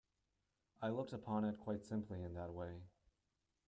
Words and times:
I 0.81 0.89
looked 0.89 1.13
upon 1.13 1.45
it 1.45 1.59
quite 1.59 1.85
simply 1.85 2.23
in 2.23 2.33
that 2.33 2.53
way. 2.55 2.81